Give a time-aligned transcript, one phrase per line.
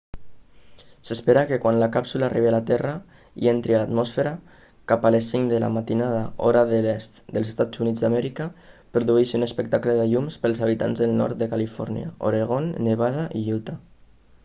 [1.07, 2.93] s'espera que quan la càpsula arribi a la terra
[3.45, 4.31] i entri a l'atmosfera
[4.91, 8.47] cap a les cinc de la matinada hora de l'est dels eua
[8.97, 13.77] produeixi un espectacle de llums pels habitants del nord de califòrnia oregon nevada i utah